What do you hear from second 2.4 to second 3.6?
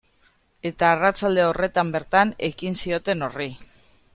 ekin zioten horri.